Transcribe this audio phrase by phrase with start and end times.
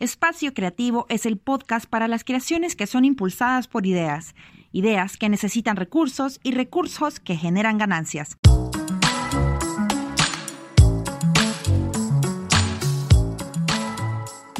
[0.00, 4.36] Espacio Creativo es el podcast para las creaciones que son impulsadas por ideas,
[4.70, 8.36] ideas que necesitan recursos y recursos que generan ganancias.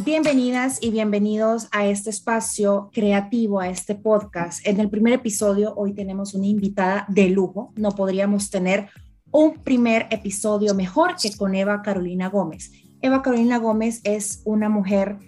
[0.04, 4.66] Bienvenidas y bienvenidos a este espacio creativo, a este podcast.
[4.66, 7.72] En el primer episodio hoy tenemos una invitada de lujo.
[7.76, 8.88] No podríamos tener
[9.30, 12.72] un primer episodio mejor que con Eva Carolina Gómez.
[13.00, 15.18] Eva Carolina Gómez es una mujer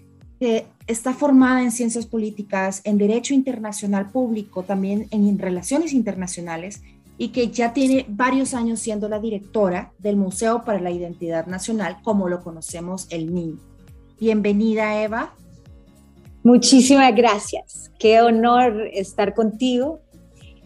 [0.41, 6.83] que está formada en ciencias políticas, en derecho internacional público, también en relaciones internacionales
[7.19, 11.99] y que ya tiene varios años siendo la directora del Museo para la Identidad Nacional,
[12.03, 13.61] como lo conocemos el MIN.
[14.19, 15.35] Bienvenida, Eva.
[16.43, 17.93] Muchísimas gracias.
[17.99, 20.01] Qué honor estar contigo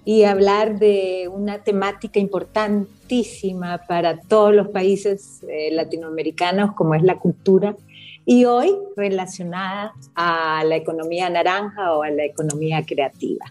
[0.04, 7.16] y hablar de una temática importantísima para todos los países eh, latinoamericanos como es la
[7.16, 7.74] cultura
[8.24, 13.44] y hoy relacionada a la economía naranja o a la economía creativa.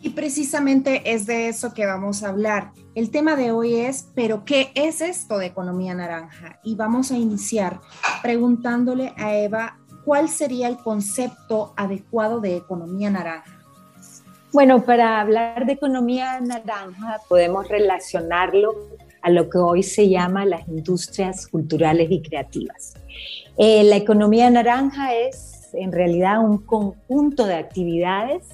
[0.00, 2.72] Y precisamente es de eso que vamos a hablar.
[2.96, 6.58] El tema de hoy es, pero ¿qué es esto de economía naranja?
[6.64, 7.80] Y vamos a iniciar
[8.20, 13.58] preguntándole a Eva cuál sería el concepto adecuado de economía naranja.
[14.52, 18.74] Bueno, para hablar de economía naranja podemos relacionarlo
[19.22, 22.94] a lo que hoy se llama las industrias culturales y creativas.
[23.58, 28.46] Eh, la economía naranja es en realidad un conjunto de actividades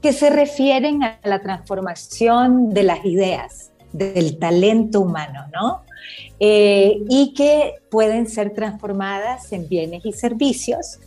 [0.00, 5.82] que se refieren a la transformación de las ideas, del talento humano, ¿no?
[6.38, 10.98] Eh, y que pueden ser transformadas en bienes y servicios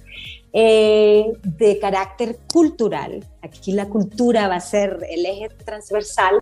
[0.51, 3.23] eh, de carácter cultural.
[3.43, 6.39] Aquí la cultura va a ser el eje transversal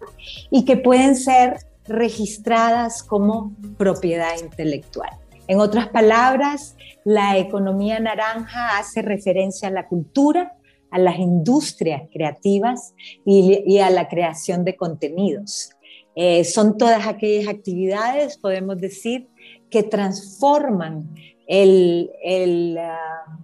[0.50, 5.12] y que pueden ser registradas como propiedad intelectual.
[5.48, 10.58] En otras palabras, la economía naranja hace referencia a la cultura,
[10.92, 12.94] a las industrias creativas
[13.26, 15.72] y, a la creación de contenidos.
[16.16, 19.28] Eh, son todas aquellas actividades, podemos decir,
[19.70, 21.10] que transforman
[21.48, 23.38] el, el ah,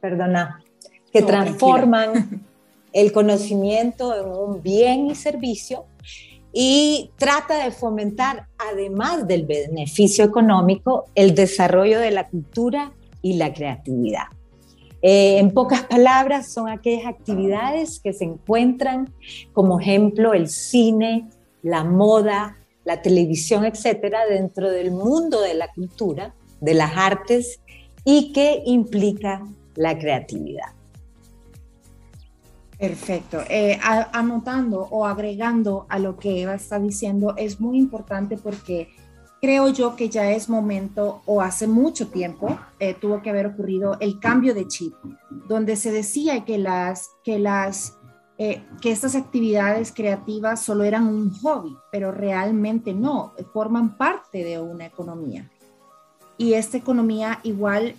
[0.00, 0.62] perdona,
[1.12, 2.44] que transforman
[2.92, 5.86] el conocimiento en un bien y servicio
[6.52, 13.52] y trata de fomentar, además del beneficio económico, el desarrollo de la cultura y la
[13.52, 14.24] creatividad.
[15.02, 19.12] Eh, en pocas palabras, son aquellas actividades que se encuentran
[19.52, 21.28] como ejemplo el cine,
[21.62, 27.60] la moda, la televisión, etcétera, dentro del mundo de la cultura, de las artes
[28.04, 30.79] y que implica la creatividad.
[32.80, 33.42] Perfecto.
[33.50, 38.88] Eh, anotando o agregando a lo que Eva está diciendo es muy importante porque
[39.42, 43.98] creo yo que ya es momento o hace mucho tiempo eh, tuvo que haber ocurrido
[44.00, 44.94] el cambio de chip,
[45.46, 47.98] donde se decía que las que las
[48.38, 54.58] eh, que estas actividades creativas solo eran un hobby, pero realmente no, forman parte de
[54.58, 55.50] una economía.
[56.38, 57.94] Y esta economía igual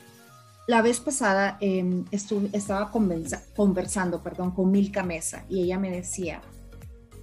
[0.71, 2.05] la vez pasada em,
[2.53, 6.39] estaba conversando perdón, con Milka Mesa y ella me decía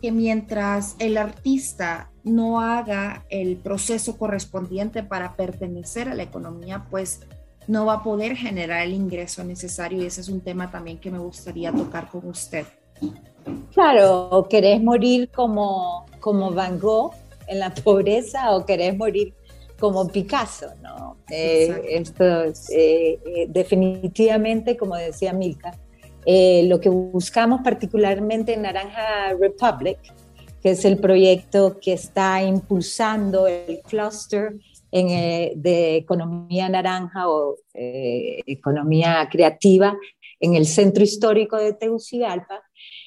[0.03, 7.21] que mientras el artista no haga el proceso correspondiente para pertenecer a la economía, pues
[7.67, 11.11] no va a poder generar el ingreso necesario y ese es un tema también que
[11.11, 12.67] me gustaría tocar con usted.
[13.73, 17.15] Claro, querés morir como, como Van Gogh
[17.47, 19.33] en la pobreza o querés morir
[19.79, 21.19] como Picasso, ¿no?
[21.31, 25.73] Eh, esto eh, eh, definitivamente, como decía Milka,
[26.27, 29.99] lo que buscamos particularmente en Naranja Republic,
[30.61, 34.55] que es el proyecto que está impulsando el cluster
[34.91, 39.97] de economía naranja o economía creativa
[40.41, 42.63] en el centro histórico de Tegucigalpa,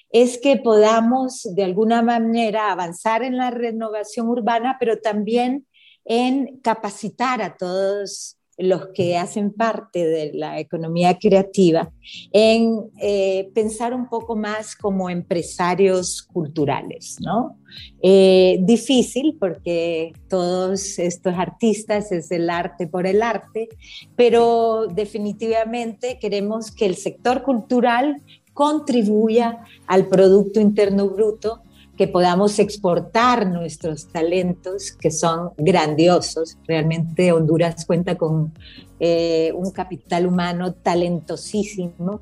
[0.10, 5.68] es que podamos de alguna manera avanzar en la renovación urbana, pero también
[6.06, 11.92] en capacitar a todos los que hacen parte de la economía creativa,
[12.32, 17.58] en eh, pensar un poco más como empresarios culturales, ¿no?
[18.02, 23.70] Eh, difícil porque todos estos artistas es el arte por el arte,
[24.16, 28.22] pero definitivamente queremos que el sector cultural
[28.54, 31.62] contribuya al Producto Interno Bruto
[32.02, 36.58] que podamos exportar nuestros talentos que son grandiosos.
[36.68, 38.52] Realmente Honduras cuenta con
[39.00, 42.22] eh, un capital humano talentosísimo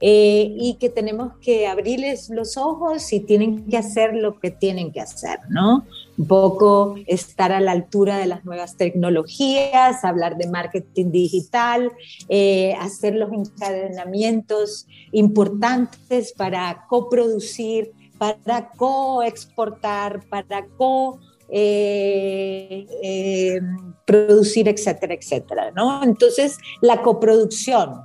[0.00, 4.90] eh, y que tenemos que abrirles los ojos y tienen que hacer lo que tienen
[4.90, 5.84] que hacer, ¿no?
[6.18, 11.92] Un poco estar a la altura de las nuevas tecnologías, hablar de marketing digital,
[12.28, 21.18] eh, hacer los encadenamientos importantes para coproducir, para coexportar, para co
[21.48, 23.60] eh, eh,
[24.06, 26.02] etcétera, etcétera, ¿no?
[26.04, 28.02] Entonces, la coproducción,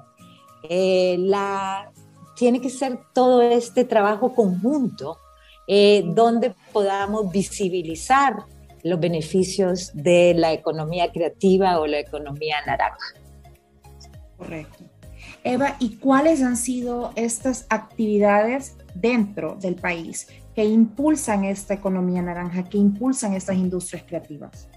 [0.70, 1.92] eh, la,
[2.38, 5.20] tiene que ser todo este trabajo conjunto
[5.68, 8.46] donde podamos visibilizar
[8.84, 13.16] los beneficios de la economía creativa o la economía naranja.
[14.38, 14.84] Correcto.
[15.44, 22.64] Eva, ¿y cuáles han sido estas actividades dentro del país que impulsan esta economía naranja,
[22.64, 24.68] que impulsan estas industrias creativas?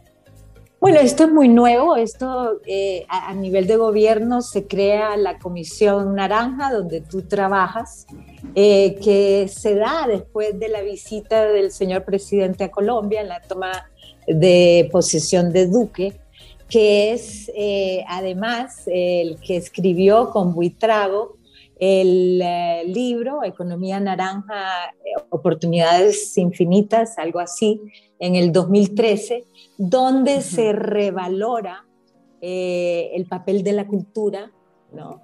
[0.81, 1.97] Bueno, esto es muy nuevo.
[1.97, 8.07] Esto eh, a, nivel de gobierno se crea la Comisión Naranja, donde tú trabajas,
[8.55, 13.41] eh, que se da después de la visita del señor presidente a Colombia en la
[13.41, 13.91] toma
[14.29, 16.21] de posesión de Duque,
[16.69, 21.38] que es eh, además el que escribió con Buitrago
[21.79, 27.81] el eh, libro Economía Naranja, eh, Oportunidades Infinitas, algo así,
[28.19, 29.45] en el 2013,
[29.77, 31.87] donde se revalora
[32.41, 34.51] eh, el papel de la cultura
[34.93, 35.23] ¿no?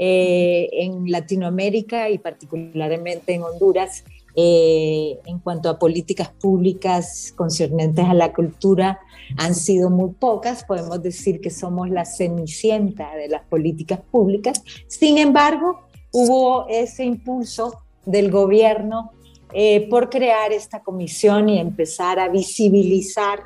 [0.00, 4.04] en Latinoamérica y particularmente en Honduras
[4.36, 9.00] en cuanto a políticas públicas concernientes a la cultura
[9.36, 14.62] han sido muy pocas, podemos decir que somos la cenicienta de las políticas públicas.
[14.86, 19.12] Sin embargo, hubo ese impulso del gobierno
[19.52, 23.44] eh, por crear esta comisión y empezar a visibilizar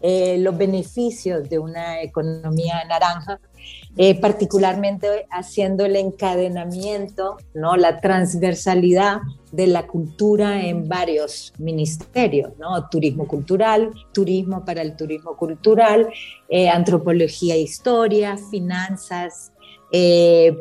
[0.00, 3.40] eh, los beneficios de una economía naranja,
[3.96, 7.76] eh, particularmente haciendo el encadenamiento, ¿no?
[7.76, 9.20] la transversalidad
[9.50, 12.88] de la cultura en varios ministerios, ¿no?
[12.90, 16.08] turismo cultural, turismo para el turismo cultural,
[16.72, 19.52] antropología e historia, finanzas,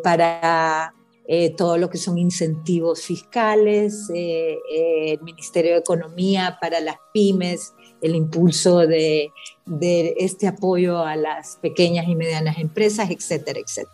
[0.01, 0.94] para
[1.29, 6.95] eh, todo lo que son incentivos fiscales, eh, eh, el Ministerio de Economía para las
[7.13, 9.33] pymes, el impulso de,
[10.18, 13.94] este apoyo a las pequeñas y medianas empresas, etcétera, etcétera.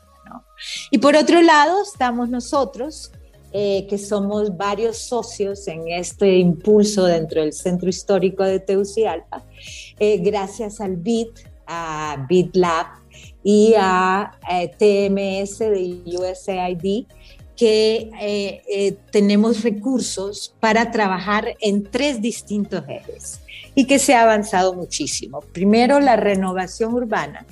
[0.92, 3.12] Y por otro lado estamos nosotros,
[3.52, 9.44] que somos varios socios en este impulso dentro del Centro Histórico de Tegucigalpa,
[10.00, 12.88] gracias al BIT, a BIT Lab
[13.44, 14.32] y a
[14.80, 17.06] TMS de USAID,
[17.56, 23.42] que eh, eh, tenemos recursos para trabajar en tres distintos ejes
[23.76, 25.42] y que se ha avanzado muchísimo.
[25.42, 27.46] Primero, la renovación urbana.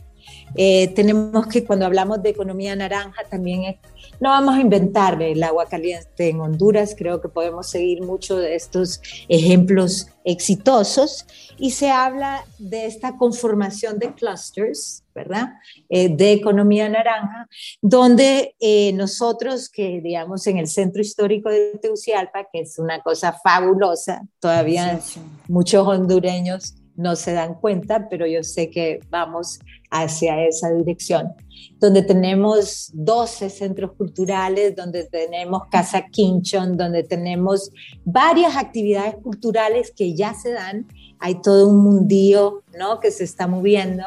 [0.56, 3.78] Eh, tenemos que, cuando hablamos de economía naranja, también
[4.22, 8.56] no vamos a inventar el agua caliente en Honduras, creo que podemos seguir mucho de
[8.56, 11.26] estos ejemplos exitosos
[11.58, 15.54] y se habla de esta conformación de clusters, ¿verdad?
[15.90, 17.50] Eh, de economía naranja,
[17.82, 23.36] donde eh, nosotros que, digamos, en el centro histórico de Tegucigalpa, que es una cosa
[23.44, 25.00] fabulosa, todavía
[25.48, 29.60] muchos hondureños no se dan cuenta, pero yo sé que vamos
[29.90, 31.34] hacia esa dirección,
[31.80, 37.72] donde tenemos 12 centros culturales, donde tenemos Casa Quinchon, donde tenemos
[38.06, 40.88] varias actividades culturales que ya se dan,
[41.20, 43.00] hay todo un mundío ¿no?
[43.00, 44.04] que se está moviendo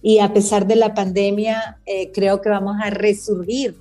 [0.00, 3.76] y a pesar de la pandemia eh, creo que vamos a resurgir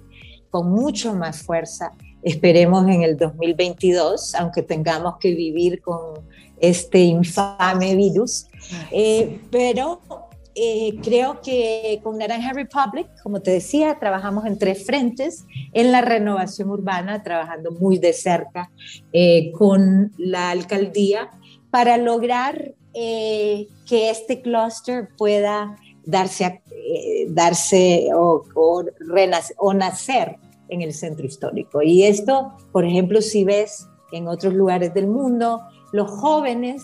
[0.50, 1.92] con mucho más fuerza,
[2.24, 6.22] esperemos en el 2022, aunque tengamos que vivir con
[6.60, 8.48] este infame virus,
[8.92, 10.00] eh, pero
[10.54, 16.02] eh, creo que con Naranja Republic, como te decía, trabajamos en tres frentes, en la
[16.02, 18.70] renovación urbana, trabajando muy de cerca
[19.14, 21.30] eh, con la alcaldía
[21.70, 26.62] para lograr eh, que este clúster pueda darse,
[27.30, 30.38] darse o, o nacer
[30.72, 31.84] en el centro histórico.
[31.84, 35.62] Y esto, por ejemplo, si ves en otros lugares del mundo,
[35.92, 36.84] los jóvenes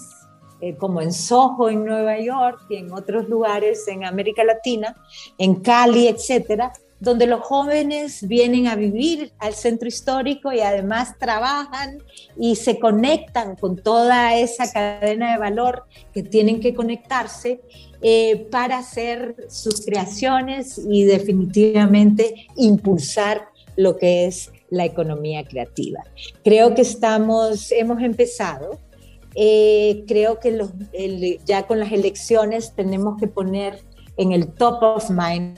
[0.60, 4.96] eh, como en Soho, en Nueva York y en otros lugares en América Latina,
[5.38, 12.00] en Cali, etcétera, donde los jóvenes vienen a vivir al centro histórico y además trabajan
[12.40, 17.62] y se conectan con toda esa cadena de valor que tienen que conectarse
[18.02, 26.04] eh, para hacer sus creaciones y definitivamente impulsar lo que es la economía creativa.
[26.44, 28.80] Creo que estamos, hemos empezado,
[29.36, 30.72] eh, creo que los,
[31.46, 33.80] ya con las elecciones tenemos que poner
[34.18, 35.58] en el top of mind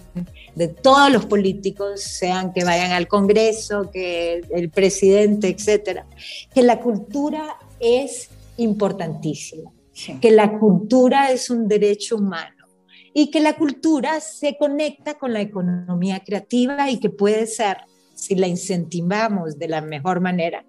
[0.55, 6.05] de todos los políticos, sean que vayan al Congreso, que el presidente, etcétera,
[6.53, 9.71] que la cultura es importantísima,
[10.19, 12.65] que la cultura es un derecho humano
[13.13, 17.77] y que la cultura se conecta con la economía creativa y que puede ser,
[18.19, 20.65] si la incentivamos de la mejor manera,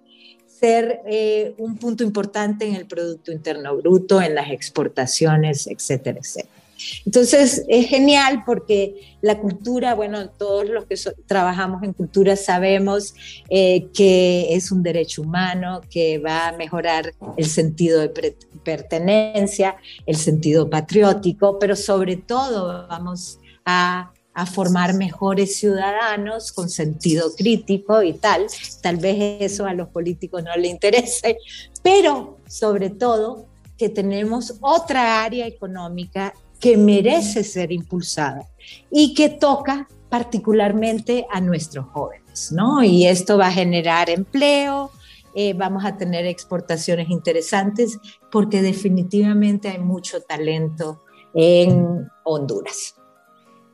[0.47, 6.61] ser eh, un punto importante en el Producto Interno Bruto, en las exportaciones, etcétera, etcétera.
[7.05, 10.95] Entonces es genial porque la cultura, bueno, todos los que
[11.27, 13.13] trabajamos en cultura sabemos
[13.49, 20.15] eh, que es un derecho humano, que va a mejorar el sentido de pertenencia, el
[20.15, 28.13] sentido patriótico, pero sobre todo vamos a a formar mejores ciudadanos con sentido crítico y
[28.13, 28.47] tal.
[28.81, 31.37] Tal vez eso a los políticos no les interese,
[31.83, 33.47] pero sobre todo
[33.77, 38.47] que tenemos otra área económica que merece ser impulsada
[38.91, 42.83] y que toca particularmente a nuestros jóvenes, ¿no?
[42.83, 44.91] Y esto va a generar empleo,
[45.33, 47.97] eh, vamos a tener exportaciones interesantes
[48.31, 52.95] porque definitivamente hay mucho talento en Honduras.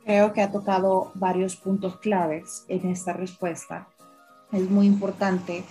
[0.08, 3.88] Creo que ha tocado varios puntos claves en esta respuesta.
[4.50, 5.64] Es muy importante.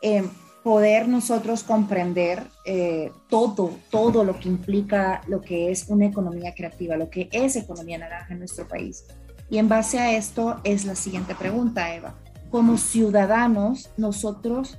[0.00, 0.22] Eh,
[0.62, 6.96] poder nosotros comprender eh, todo, todo lo que implica lo que es una economía creativa,
[6.96, 9.06] lo que es economía naranja en nuestro país.
[9.50, 12.14] Y en base a esto es la siguiente pregunta, Eva.
[12.48, 14.78] Como ciudadanos, nosotros,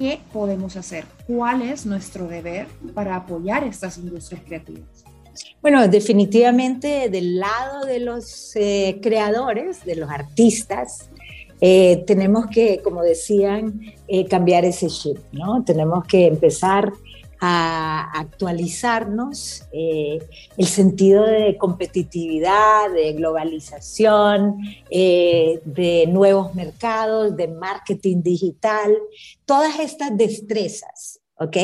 [0.00, 1.04] ¿qué podemos hacer?
[1.28, 5.04] ¿Cuál es nuestro deber para apoyar estas industrias creativas?
[5.60, 11.10] Bueno, definitivamente del lado de los eh, creadores, de los artistas,
[11.60, 15.64] eh, tenemos que, como decían, eh, cambiar ese chip, ¿no?
[15.64, 16.92] Tenemos que empezar
[17.40, 24.58] a actualizarnos el sentido de competitividad, de globalización,
[24.90, 28.92] de nuevos mercados, de marketing digital,
[29.44, 31.56] todas estas destrezas, ¿ok?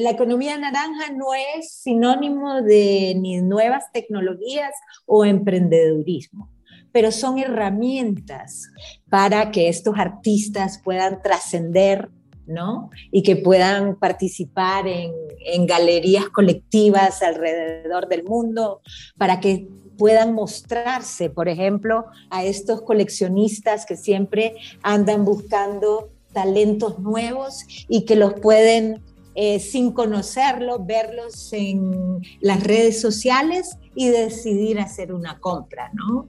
[0.00, 4.72] La economía naranja no es sinónimo de ni nuevas tecnologías
[5.06, 6.50] o emprendedurismo
[6.92, 8.68] pero son herramientas
[9.08, 12.10] para que estos artistas puedan trascender,
[12.46, 12.90] ¿no?
[13.10, 15.12] Y que puedan participar en,
[15.46, 18.82] en galerías colectivas alrededor del mundo,
[19.16, 27.64] para que puedan mostrarse, por ejemplo, a estos coleccionistas que siempre andan buscando talentos nuevos
[27.88, 29.00] y que los pueden
[29.34, 36.28] eh, sin conocerlos, verlos en las redes sociales y decidir hacer una compra, ¿no?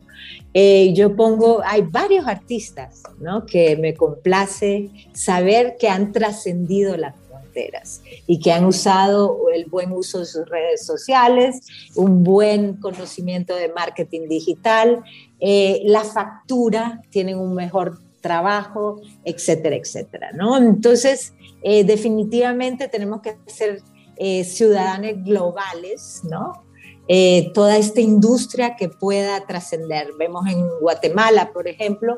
[0.53, 3.45] Eh, yo pongo, hay varios artistas, ¿no?
[3.45, 9.91] Que me complace saber que han trascendido las fronteras y que han usado el buen
[9.91, 15.03] uso de sus redes sociales, un buen conocimiento de marketing digital,
[15.41, 20.57] eh, la factura, tienen un mejor trabajo, etcétera, etcétera, ¿no?
[20.57, 23.81] Entonces, eh, definitivamente tenemos que ser
[24.15, 26.63] eh, ciudadanos globales, ¿no?
[27.09, 30.07] Eh, toda esta industria que pueda trascender.
[30.17, 32.17] Vemos en Guatemala, por ejemplo,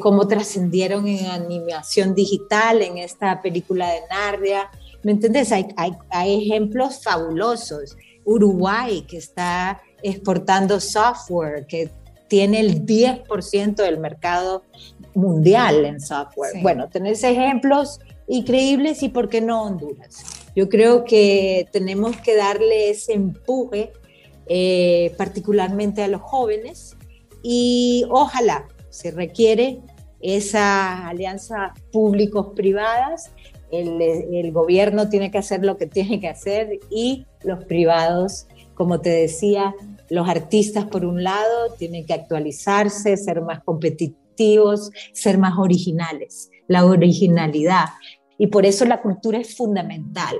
[0.00, 4.70] cómo trascendieron en animación digital, en esta película de Nardia.
[5.02, 5.52] ¿Me entiendes?
[5.52, 7.98] Hay, hay, hay ejemplos fabulosos.
[8.24, 11.90] Uruguay, que está exportando software, que
[12.28, 14.64] tiene el 10% del mercado
[15.14, 16.52] mundial en software.
[16.62, 20.24] Bueno, tenés ejemplos increíbles y por qué no Honduras.
[20.56, 23.92] Yo creo que tenemos que darle ese empuje
[24.46, 26.96] eh, particularmente a los jóvenes
[27.42, 29.80] y ojalá se requiere
[30.20, 33.32] esa alianza públicos-privadas.
[33.70, 39.00] El, el, gobierno tiene que hacer lo que tiene que hacer y los privados, como
[39.00, 39.74] te decía,
[40.08, 44.23] los artistas por un lado tienen que actualizarse, ser más competitivos,
[45.12, 47.86] ser más originales la originalidad.
[48.38, 50.36] Y por eso la cultura es fundamental,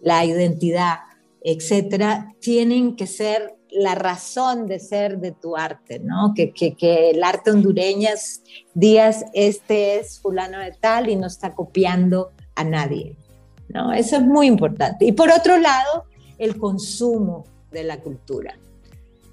[0.00, 0.98] la identidad,
[1.42, 6.32] etcétera, tienen que ser la razón de ser de tu arte, ¿no?
[6.34, 8.08] Que, que, el arte hondureño
[8.74, 13.16] días, este es fulano de tal y no está copiando a nadie,
[13.68, 13.92] ¿no?
[13.92, 15.04] Eso es muy importante.
[15.04, 16.04] Y por otro lado,
[16.38, 18.58] el consumo de la cultura.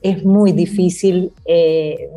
[0.05, 2.11] Es muy difícil, eh,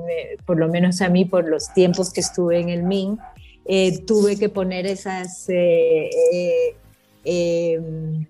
[0.44, 3.18] por lo menos a mí, por los tiempos que estuve en el MIN,
[3.64, 5.48] eh, tuve que poner esas...
[5.48, 6.74] Eh, eh,
[7.24, 8.26] em,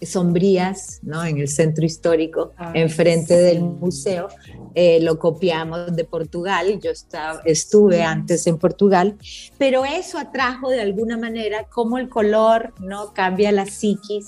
[0.00, 1.24] sombrías, ¿no?
[1.24, 4.28] En el centro histórico, ah, enfrente del museo.
[4.74, 9.16] Eh, lo copiamos de Portugal, yo estaba, estuve antes en Portugal,
[9.56, 13.12] pero eso atrajo de alguna manera cómo el color, ¿no?
[13.12, 14.26] Cambia la psiquis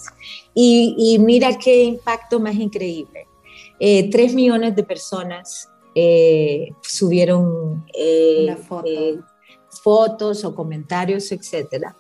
[0.54, 3.26] y, mira qué impacto más increíble.
[3.80, 7.84] Eh, tres millones de personas eh, subieron
[9.82, 11.96] fotos o comentarios, etcétera.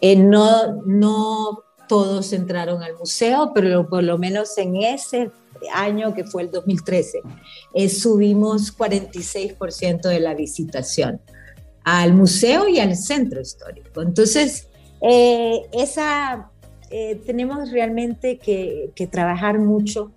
[0.00, 5.30] no, no todos entraron al museo, pero por lo menos en ese
[5.72, 7.22] año que fue el 2013,
[7.74, 11.20] eh, subimos 46% de la visitación
[11.84, 14.02] al museo y al centro histórico.
[14.02, 14.68] Entonces,
[15.02, 16.50] eh, esa,
[16.90, 20.12] eh, tenemos realmente que, que, trabajar mucho,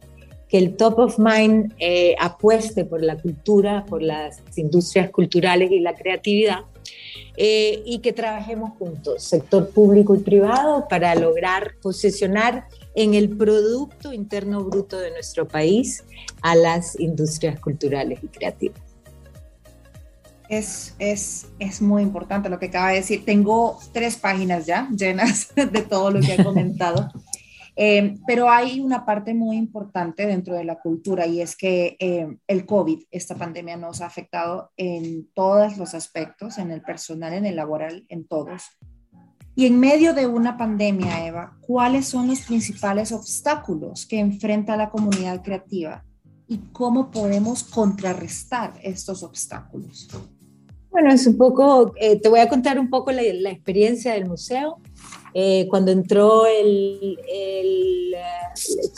[0.50, 1.74] que el top of mind
[2.20, 6.62] apueste por la cultura, por las industrias culturales y la creatividad,
[7.40, 14.12] eh, y que trabajemos juntos, sector público y privado, para lograr posicionar en el Producto
[14.12, 16.04] Interno Bruto de nuestro país
[16.42, 18.82] a las industrias culturales y creativas.
[20.50, 23.24] Es, es, es, muy importante lo que acaba de decir.
[23.24, 27.12] Tengo tres páginas ya llenas de todo lo que ha comentado.
[27.80, 32.28] Eh, pero hay una parte muy importante dentro de la cultura y es que eh,
[32.48, 37.46] el COVID, esta pandemia nos ha afectado en todos los aspectos, en el personal, en
[37.46, 38.64] el laboral, en todos.
[39.56, 44.90] Y en medio de una pandemia, Eva, ¿cuáles son los principales obstáculos que enfrenta la
[44.90, 46.04] comunidad creativa
[46.48, 50.08] y cómo podemos contrarrestar estos obstáculos?
[50.90, 54.26] Bueno, es un poco, eh, te voy a contar un poco la, la experiencia del
[54.26, 54.80] museo
[55.40, 58.16] eh, cuando entró el, el,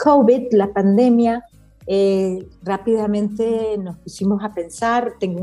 [0.02, 1.44] COVID, la pandemia,
[1.86, 5.42] eh, rápidamente nos pusimos a pensar, tengo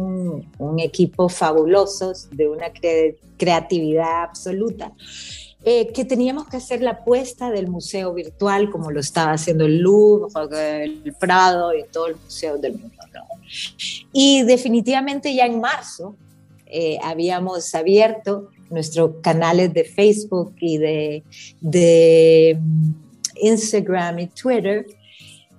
[0.59, 2.69] un, equipo fabuloso de una
[3.37, 4.91] creatividad absoluta,
[5.63, 9.81] eh, que teníamos que hacer la apuesta del museo virtual como lo estaba haciendo el
[9.81, 12.97] Louvre, el Prado y todo el museo del mundo.
[14.15, 16.17] Y definitivamente ya en marzo
[17.03, 21.25] habíamos abierto nuestros canales de Facebook y de,
[21.61, 22.59] de
[23.41, 24.87] Instagram y Twitter.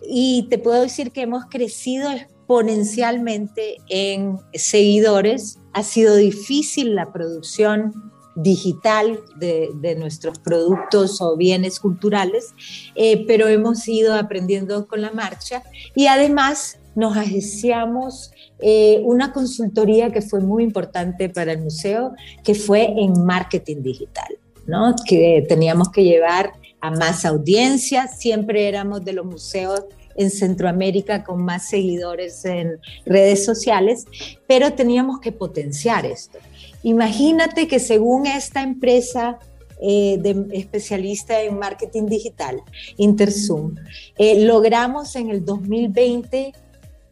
[0.02, 5.60] Y te puedo decir que hemos crecido exponencialmente en seguidores.
[5.74, 7.94] Ha sido difícil la producción
[8.38, 12.54] digital de, de, nuestros productos o bienes culturales,
[12.94, 15.64] eh, pero hemos ido aprendiendo con la marcha
[15.96, 22.14] y además nos asociamos eh, una consultoría que fue muy importante para el museo,
[22.44, 24.96] que fue en marketing digital, ¿no?
[25.08, 29.84] Que teníamos que llevar a más audiencia, siempre éramos de los museos
[30.16, 34.06] en Centroamérica con más seguidores en redes sociales,
[34.48, 36.40] pero teníamos que potenciar esto.
[36.82, 39.38] Imagínate que según esta empresa
[39.80, 42.60] eh, de especialista en marketing digital,
[42.98, 43.76] Intersum,
[44.18, 46.54] eh, logramos en el 2020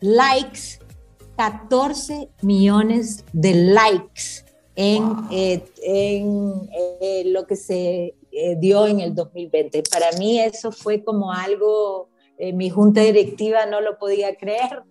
[0.05, 0.79] likes
[1.37, 9.83] 14 millones de likes en, eh, eh, lo que se eh, dio en el 2020.
[9.91, 12.09] Para mí eso fue como algo,
[12.53, 14.83] mi junta directiva no lo podía creer.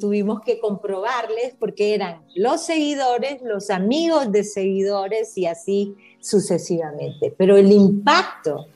[0.00, 7.32] tuvimos que comprobarles porque eran los seguidores, los amigos de seguidores y así sucesivamente.
[7.36, 8.66] Pero el impacto,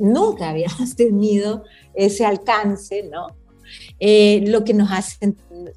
[0.00, 1.62] nunca habíamos tenido
[1.94, 3.28] ese alcance, ¿no?
[4.04, 5.32] Eh, lo que nos hace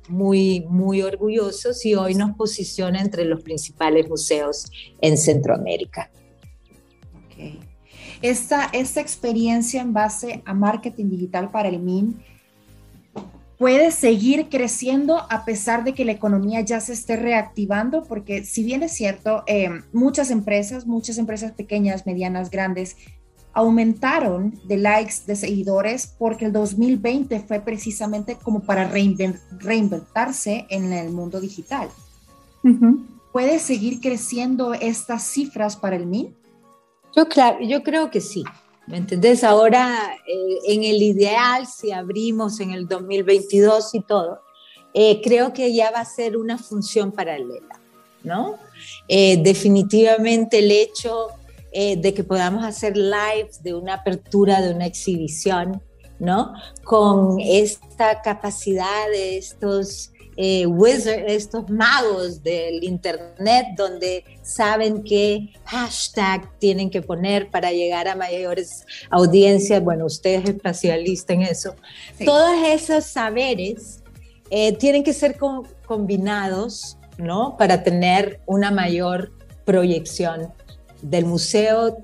[0.09, 4.65] muy, muy orgullosos y hoy nos posiciona entre los principales museos
[4.99, 6.09] en Centroamérica.
[7.27, 7.59] Okay.
[8.23, 12.19] Esta, esta experiencia en base a marketing digital para el MIN
[13.59, 18.63] puede seguir creciendo a pesar de que la economía ya se esté reactivando, porque si
[18.63, 22.97] bien es cierto, eh, muchas empresas, muchas empresas pequeñas, medianas, grandes,
[23.55, 31.11] aumentaron de likes, de seguidores, porque el 2020 fue precisamente como para reinventarse en el
[31.11, 31.89] mundo digital.
[33.31, 36.35] ¿Puede seguir creciendo estas cifras para el MIN?
[37.15, 38.43] Yo, claro, yo creo que sí.
[38.87, 39.43] ¿Me entendés?
[39.43, 44.41] Ahora, eh, en el ideal, si abrimos en el 2022 y todo,
[44.93, 47.79] eh, creo que ya va a ser una función paralela,
[48.23, 48.57] ¿no?
[49.07, 51.29] Eh, definitivamente el hecho
[51.77, 55.83] eh, de que podamos hacer lives de una apertura, de una exhibición,
[56.19, 56.53] ¿no?
[56.85, 66.49] Con esta capacidad de estos eh, wizards, estos magos del Internet, donde saben qué hashtag
[66.59, 69.83] tienen que poner para llegar a mayores audiencias.
[69.83, 71.75] Bueno, usted es especialista en eso.
[72.23, 74.01] Todos esos saberes
[74.49, 75.37] eh, tienen que ser
[75.85, 77.57] combinados, ¿no?
[77.57, 79.33] Para tener una mayor
[79.65, 80.53] proyección
[81.09, 81.97] del museo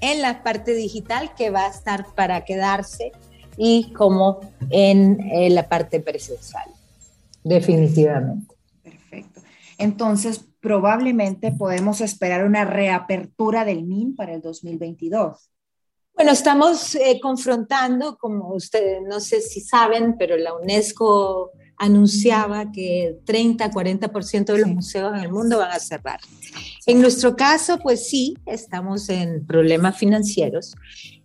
[0.00, 3.12] en la parte digital que va a estar para quedarse
[3.56, 4.40] y como
[4.70, 5.18] en
[5.54, 6.68] la parte presencial,
[7.42, 8.54] definitivamente.
[8.82, 9.40] Perfecto.
[9.78, 15.50] Entonces, probablemente podemos esperar una reapertura del MIN para el 2022.
[16.14, 23.18] Bueno, estamos eh, confrontando, como ustedes no sé si saben, pero la UNESCO anunciaba que
[23.26, 26.20] 30-40% de los museos en el mundo van a cerrar.
[26.86, 30.74] En nuestro caso, pues sí, estamos en problemas financieros.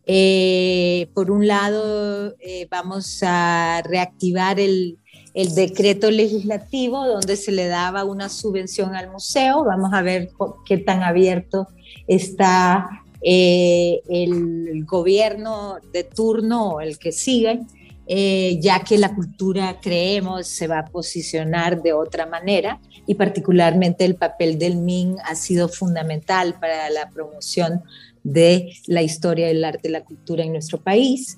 [0.05, 4.97] Eh, por un lado, eh, vamos a reactivar el,
[5.33, 9.63] el decreto legislativo donde se le daba una subvención al museo.
[9.63, 10.29] Vamos a ver
[10.65, 11.67] qué tan abierto
[12.07, 12.87] está
[13.21, 17.61] eh, el gobierno de turno o el que sigue,
[18.11, 24.03] eh, ya que la cultura, creemos, se va a posicionar de otra manera y particularmente
[24.03, 27.83] el papel del MIN ha sido fundamental para la promoción
[28.23, 31.37] de la historia del arte y la cultura en nuestro país.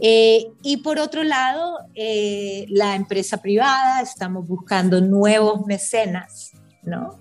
[0.00, 6.52] Eh, y por otro lado, eh, la empresa privada, estamos buscando nuevos mecenas,
[6.84, 7.18] ¿no?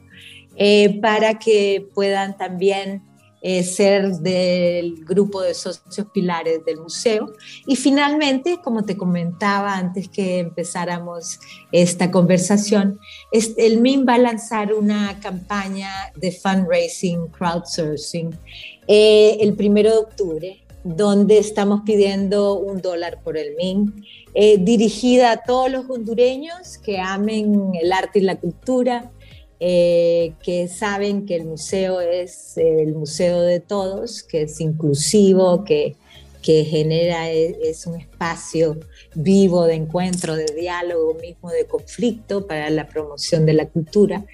[1.02, 3.02] Para que puedan también
[3.41, 7.34] ser del grupo de socios pilares del museo.
[7.65, 11.39] Y finalmente, como te comentaba antes que empezáramos
[11.71, 12.99] esta conversación,
[13.32, 18.30] el MIN va a lanzar una campaña de fundraising, crowdsourcing,
[18.88, 25.32] eh, el primero de octubre, donde estamos pidiendo un dólar por el MIN, eh, dirigida
[25.32, 29.12] a todos los hondureños que amen el arte y la cultura,
[29.62, 35.95] eh, que saben que el museo es el museo de todos, que es inclusivo, que
[36.41, 38.80] que genera e, es, un espacio
[39.13, 44.26] vivo de encuentro, de diálogo, mismo de conflicto para la promoción de la cultura.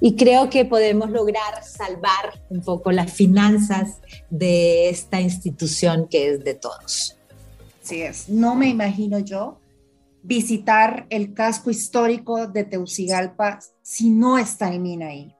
[0.00, 3.98] Y creo que podemos lograr salvar un poco las finanzas
[4.30, 7.16] de esta institución que es de todos.
[7.82, 8.28] Sí es.
[8.28, 9.58] No me imagino yo
[10.22, 15.34] visitar el casco histórico de Teucigalpa si no está el MIN ahí,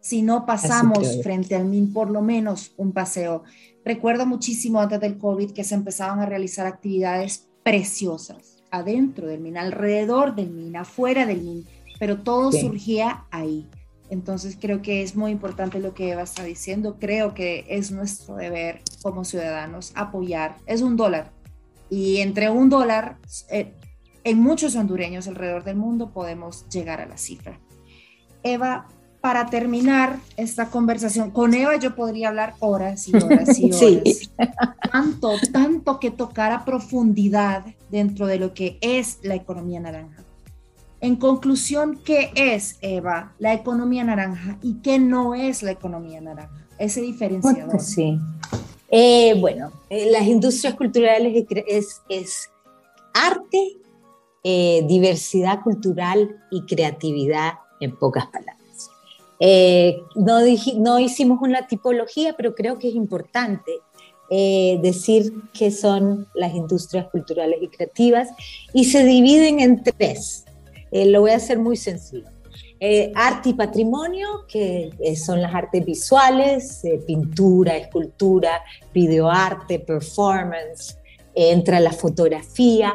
[0.00, 3.44] si no pasamos frente al MIN por lo menos un paseo.
[3.84, 9.56] Recuerdo muchísimo antes del COVID que se empezaban a realizar actividades preciosas adentro del MIN,
[9.56, 11.66] alrededor del MIN, afuera del MIN,
[11.98, 13.66] pero todo surgía ahí.
[14.10, 16.96] Entonces creo que es muy importante lo que Eva está diciendo.
[16.98, 20.56] Creo que es nuestro deber como ciudadanos apoyar.
[20.66, 21.32] Es un dólar.
[21.90, 23.18] Y entre un dólar,
[23.50, 23.72] eh,
[24.24, 27.58] en muchos hondureños alrededor del mundo podemos llegar a la cifra.
[28.42, 28.86] Eva,
[29.20, 33.78] para terminar esta conversación, con Eva yo podría hablar horas y horas y horas.
[33.78, 34.30] Sí.
[34.90, 40.22] Tanto, tanto que tocar a profundidad dentro de lo que es la economía naranja.
[41.00, 46.66] En conclusión, ¿qué es, Eva, la economía naranja y qué no es la economía naranja?
[46.76, 47.80] Ese diferenciador.
[47.80, 48.18] Sí.
[48.90, 52.50] Eh, bueno, eh, las industrias culturales es, es
[53.14, 53.76] arte,
[54.44, 58.58] eh, diversidad cultural y creatividad en pocas palabras.
[59.40, 60.40] Eh, no,
[60.76, 63.72] no, hicimos una tipología, pero creo que es importante
[64.30, 68.28] eh, decir que son las industrias culturales y creativas
[68.72, 70.44] y se dividen en tres.
[70.90, 72.26] Eh, lo voy a hacer muy sencillo.
[73.14, 78.62] arte y patrimonio, que son las artes visuales, pintura, escultura,
[78.94, 80.96] videoarte, performance,
[81.34, 82.94] entra la fotografía,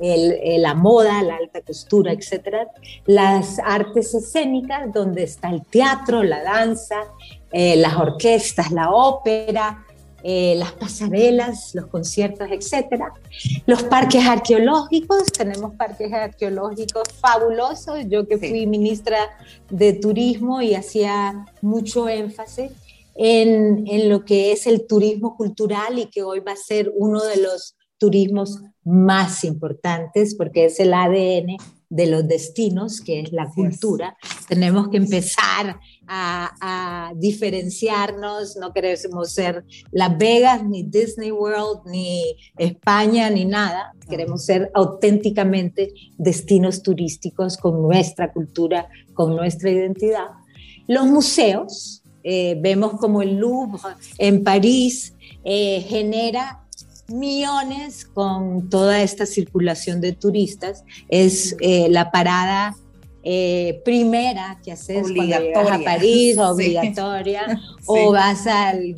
[0.00, 2.68] la moda, la alta costura, etc.
[3.06, 6.96] Las artes escénicas, donde está el teatro, la danza,
[7.52, 9.84] eh, las orquestas, la ópera,
[10.22, 13.04] eh, las pasarelas, los conciertos, etc.
[13.66, 18.00] Los parques arqueológicos, tenemos parques arqueológicos fabulosos.
[18.06, 19.18] Yo que fui ministra
[19.70, 22.70] de Turismo y hacía mucho énfasis
[23.14, 27.22] en, en, lo que es el turismo cultural y que hoy va a ser uno
[27.22, 31.56] de los turismos más importantes porque es el ADN
[31.90, 34.16] de los destinos, que es la cultura.
[34.48, 43.28] Tenemos que empezar a, diferenciarnos, no queremos ser Las Vegas, ni Disney World, ni España,
[43.28, 43.92] ni nada.
[44.08, 50.28] Queremos ser auténticamente destinos turísticos con nuestra cultura, con nuestra identidad.
[50.86, 53.80] Los museos, eh, vemos como el Louvre
[54.18, 56.60] en París eh, genera
[57.10, 60.84] millones con toda esta circulación de turistas.
[61.08, 62.74] Es eh, la parada
[63.22, 68.94] eh, primera que haces cuando llegas a París, obligatoria, o vas al,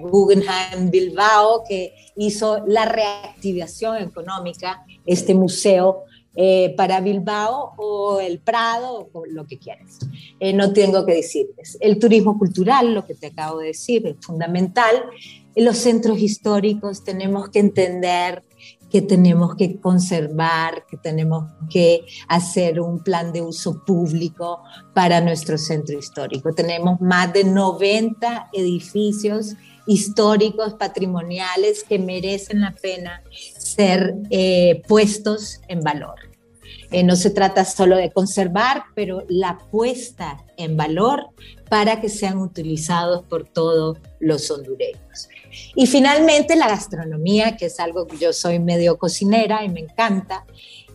[0.00, 9.08] Guggenheim Bilbao, que hizo la reactivación económica, este museo eh, para Bilbao, o el Prado,
[9.12, 9.98] o lo que quieras.
[10.54, 11.78] no tengo que decirles.
[11.80, 15.04] El turismo cultural, lo que te acabo de decir, es fundamental
[15.56, 18.42] los centros históricos tenemos que entender
[18.90, 24.62] que tenemos que conservar, que tenemos que hacer un plan de uso público
[24.92, 26.52] para nuestro centro histórico.
[26.52, 29.54] Tenemos más de 90 edificios
[29.86, 33.22] históricos, patrimoniales, que merecen la pena
[33.56, 36.16] ser eh, puestos en valor.
[36.90, 41.30] Eh, no se trata solo de conservar, pero la puesta en valor
[41.70, 45.30] para que sean utilizados por todos los hondureños.
[45.74, 50.44] Y finalmente la gastronomía, que es algo que yo soy medio cocinera y me encanta.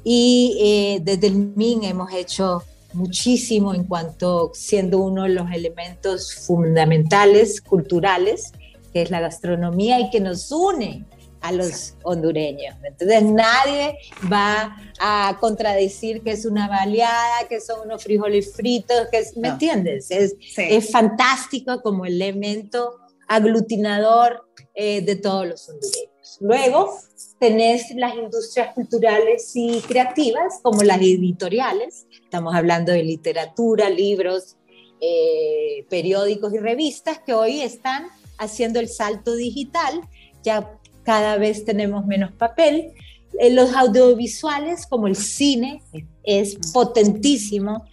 [0.03, 6.33] Y eh, desde el MIN hemos hecho muchísimo en cuanto siendo uno de los elementos
[6.33, 8.53] fundamentales culturales,
[8.93, 11.05] que es la gastronomía y que nos une
[11.41, 12.75] a los hondureños.
[12.83, 13.97] Entonces nadie
[14.31, 20.09] va a contradecir que es una baleada, que son unos frijoles fritos, que ¿me entiendes?
[20.09, 22.95] Es, es fantástico como elemento
[23.27, 24.46] aglutinador
[24.79, 26.37] eh, de todos los hondureños.
[26.39, 26.99] Luego
[27.39, 32.05] tenés las industrias culturales y creativas, como las editoriales.
[32.23, 34.55] Estamos hablando de literatura, libros,
[35.01, 38.05] eh, periódicos y revistas que hoy están
[38.37, 39.99] haciendo el salto digital.
[40.43, 42.93] Ya cada vez tenemos menos papel.
[43.39, 45.81] Eh, los audiovisuales, como el cine,
[46.21, 47.83] es potentísimo.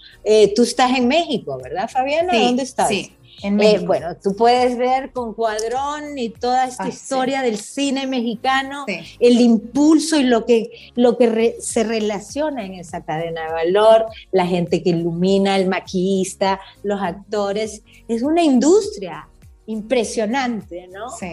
[0.55, 2.39] tú estás en México, ¿verdad, Fabiana?
[2.39, 2.89] ¿Dónde estás?
[2.91, 8.87] Sí, eh, bueno, tú puedes ver con Cuadrón y toda esta historia del cine mexicano,
[9.19, 14.47] el impulso y lo que, lo que se relaciona en esa cadena de valor, la
[14.47, 17.83] gente que ilumina, el maquillista, los actores.
[18.09, 19.29] Es una industria
[19.67, 21.11] impresionante, ¿no?
[21.11, 21.27] Sí.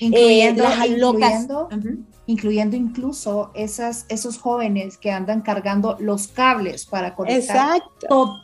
[0.00, 1.68] Eh, incluyendo, incluyendo,
[2.26, 8.40] incluyendo, incluso esas, esos jóvenes que andan cargando los cables para conectar Exacto.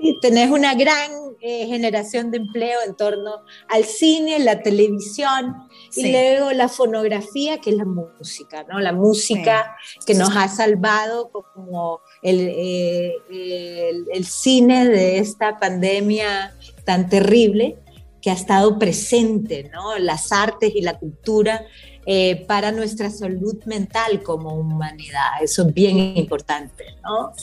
[0.00, 5.56] Sí, tenés una gran eh, generación de empleo en torno al cine, la televisión
[5.94, 8.78] y luego la fonografía, que es la música, ¿no?
[8.80, 17.08] La música que nos ha salvado como eh, el, el cine de esta pandemia tan
[17.08, 17.76] terrible
[18.20, 19.98] que ha estado presente, ¿no?
[19.98, 21.64] Las artes y la cultura
[22.10, 25.42] eh, para nuestra salud mental como humanidad.
[25.42, 27.34] Eso es bien importante, ¿no?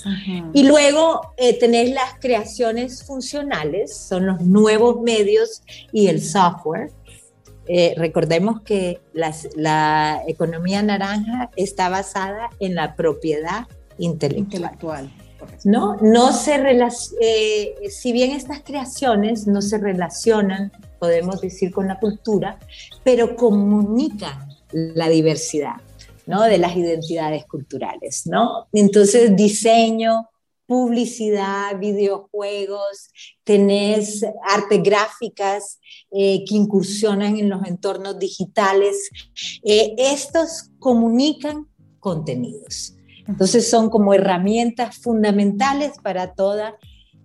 [0.54, 6.89] Y luego eh, tenés las creaciones funcionales, son los nuevos medios y el software.
[7.67, 13.67] Eh, recordemos que la economía naranja está basada en la propiedad
[13.99, 15.12] intelectual.
[15.63, 15.97] ¿no?
[16.01, 16.56] No se
[17.21, 22.58] eh, si bien estas creaciones no se relacionan, podemos decir, con la cultura,
[23.04, 25.75] pero comunican la diversidad,
[26.25, 26.43] ¿no?
[26.43, 28.67] De las identidades culturales, ¿no?
[28.71, 30.30] Entonces, diseño,
[30.65, 33.10] publicidad, videojuegos,
[33.43, 35.80] tenés artes gráficas
[36.12, 39.10] eh, que incursionan en los entornos digitales.
[39.63, 41.67] Eh, estos comunican
[41.99, 42.95] contenidos.
[43.28, 46.75] Entonces son como herramientas fundamentales para toda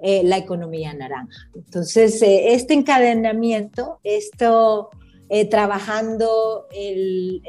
[0.03, 1.51] eh, la economía naranja.
[1.55, 4.91] Entonces, este encadenamiento, esto
[5.33, 7.41] eh, trabajando el,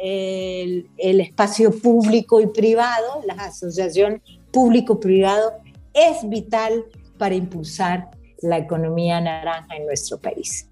[0.97, 5.53] el, espacio público y privado, la asociación público-privado,
[5.91, 6.85] es vital
[7.17, 8.11] para impulsar
[8.43, 10.69] la economía naranja en nuestro país.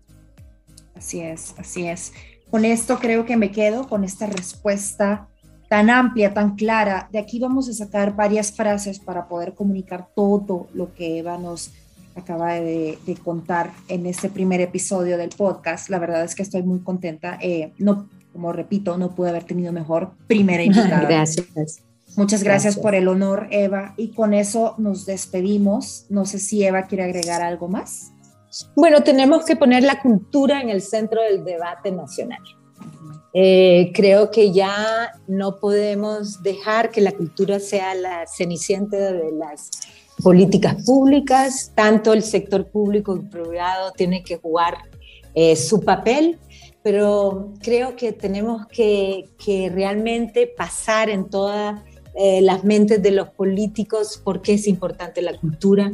[0.94, 2.14] Así es, así es.
[2.52, 5.28] Con esto creo que me quedo con esta respuesta
[5.68, 7.10] tan amplia, tan clara.
[7.12, 11.72] De aquí vamos a sacar varias frases para poder comunicar todo lo que Eva nos
[12.16, 15.90] acaba de, contar en este primer episodio del podcast.
[15.90, 17.38] La verdad es que estoy muy contenta.
[17.42, 21.02] Eh, no, como repito, no pude haber tenido mejor primera invitada.
[21.02, 21.82] Gracias.
[22.16, 23.94] Muchas gracias, por el honor, Eva.
[23.96, 26.06] Y con eso nos despedimos.
[26.10, 28.12] No sé si Eva quiere agregar algo más.
[28.76, 32.42] Bueno, tenemos que poner la cultura en el centro del debate nacional.
[33.34, 39.70] Eh, creo que ya no podemos dejar que la cultura sea la cenicienta de las
[40.24, 44.78] políticas públicas, tanto el sector público y privado tiene que jugar
[45.36, 46.40] eh, su papel,
[46.84, 51.82] pero creo que tenemos que, que realmente pasar en todas
[52.16, 55.92] eh, las mentes de los políticos por qué es importante la cultura,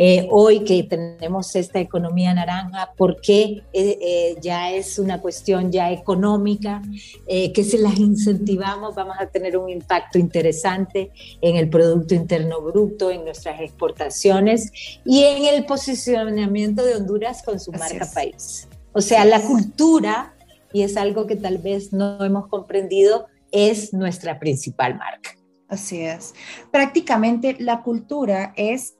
[0.00, 5.90] eh, hoy que tenemos esta economía naranja, porque eh, eh, ya es una cuestión ya
[5.90, 6.80] económica,
[7.26, 13.10] que si las incentivamos vamos a tener un impacto interesante en el Producto Interno Bruto,
[13.10, 14.70] en nuestras exportaciones
[15.04, 18.68] y en el posicionamiento de Honduras con su marca país.
[18.92, 20.36] O sea, la cultura,
[20.72, 25.37] y es algo que tal vez no hemos comprendido, es nuestra principal marca.
[25.68, 26.34] Así es.
[26.70, 28.94] Prácticamente la cultura es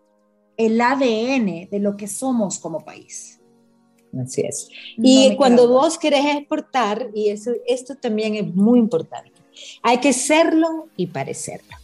[0.56, 3.40] el ADN de lo que somos como país.
[4.18, 4.68] Así es.
[4.96, 9.32] y cuando vos querés exportar, y eso, esto también es muy importante,
[9.82, 11.76] hay que serlo y parecerlo.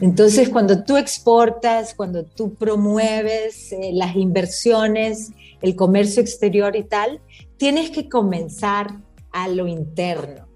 [0.00, 5.30] Entonces, cuando tú exportas, cuando tú promueves eh, las inversiones,
[5.62, 7.20] el comercio exterior y tal,
[7.56, 9.00] tienes que comenzar
[9.32, 10.46] a lo interno,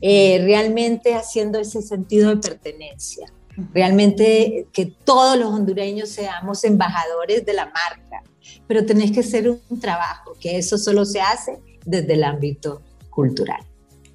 [0.00, 3.32] eh, realmente haciendo ese sentido de pertenencia,
[3.72, 8.22] realmente que todos los hondureños seamos embajadores de la marca,
[8.66, 13.62] pero tenés que hacer un trabajo, que eso solo se hace desde el ámbito cultural.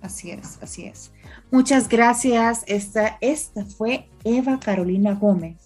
[0.02, 1.12] Así es, así es.
[1.52, 2.64] Muchas gracias.
[2.68, 5.58] Esta, esta fue Eva Carolina Gómez,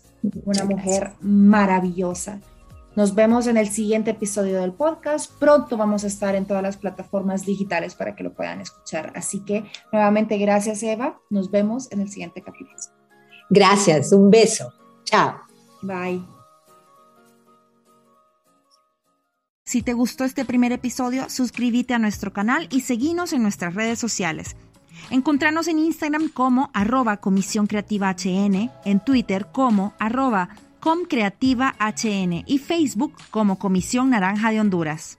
[0.45, 2.39] una mujer maravillosa.
[2.95, 5.31] Nos vemos en el siguiente episodio del podcast.
[5.39, 9.11] Pronto vamos a estar en todas las plataformas digitales para que lo puedan escuchar.
[9.15, 11.19] Así que nuevamente gracias Eva.
[11.31, 12.77] Nos vemos en el siguiente capítulo.
[13.49, 14.11] Gracias.
[14.11, 14.71] Un beso.
[15.05, 15.41] Chao.
[15.81, 16.23] Bye.
[19.65, 23.97] Si te gustó este primer episodio, suscríbete a nuestro canal y seguinos en nuestras redes
[23.97, 24.55] sociales.
[25.09, 30.49] Encontrarnos en Instagram como arroba Comisión Creativa HN, en Twitter como arroba
[30.83, 35.17] comcreativahn y Facebook como Comisión Naranja de Honduras.